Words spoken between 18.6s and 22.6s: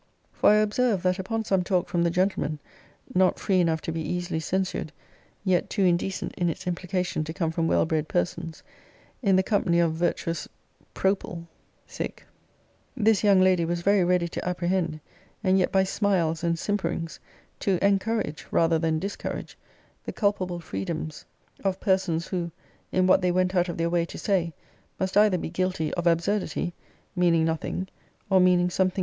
than discourage, the culpable freedoms of persons, who,